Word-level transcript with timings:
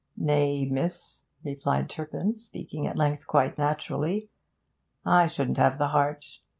'Nay, 0.17 0.65
miss,' 0.65 1.25
replied 1.43 1.87
Turpin, 1.87 2.33
speaking 2.33 2.87
at 2.87 2.97
length 2.97 3.27
quite 3.27 3.59
naturally; 3.59 4.31
'I 5.05 5.27
shouldn't 5.27 5.59
have 5.59 5.77
the 5.77 5.89
heart. 5.89 6.39